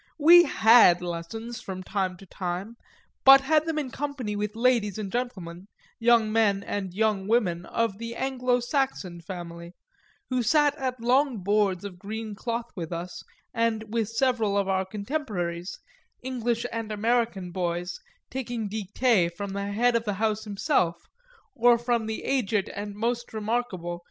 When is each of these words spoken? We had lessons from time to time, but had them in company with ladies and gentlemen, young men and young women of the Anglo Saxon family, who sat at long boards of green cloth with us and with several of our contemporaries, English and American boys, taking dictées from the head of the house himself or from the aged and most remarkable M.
We 0.17 0.45
had 0.45 1.03
lessons 1.03 1.61
from 1.61 1.83
time 1.83 2.17
to 2.17 2.25
time, 2.25 2.75
but 3.23 3.41
had 3.41 3.67
them 3.67 3.77
in 3.77 3.91
company 3.91 4.35
with 4.35 4.55
ladies 4.55 4.97
and 4.97 5.11
gentlemen, 5.11 5.67
young 5.99 6.31
men 6.31 6.63
and 6.63 6.91
young 6.91 7.27
women 7.27 7.67
of 7.67 7.99
the 7.99 8.15
Anglo 8.15 8.61
Saxon 8.61 9.21
family, 9.21 9.75
who 10.31 10.41
sat 10.41 10.75
at 10.79 10.99
long 10.99 11.43
boards 11.43 11.85
of 11.85 11.99
green 11.99 12.33
cloth 12.33 12.71
with 12.75 12.91
us 12.91 13.21
and 13.53 13.93
with 13.93 14.09
several 14.09 14.57
of 14.57 14.67
our 14.67 14.85
contemporaries, 14.85 15.77
English 16.23 16.65
and 16.71 16.91
American 16.91 17.51
boys, 17.51 17.99
taking 18.31 18.67
dictées 18.67 19.31
from 19.31 19.51
the 19.53 19.71
head 19.71 19.95
of 19.95 20.05
the 20.05 20.13
house 20.15 20.45
himself 20.45 20.97
or 21.53 21.77
from 21.77 22.07
the 22.07 22.23
aged 22.23 22.69
and 22.69 22.95
most 22.95 23.33
remarkable 23.33 23.93
M. 23.93 23.99